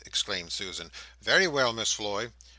[0.07, 0.91] exclaimed Susan.
[1.21, 2.31] "Very well, Miss Floy!"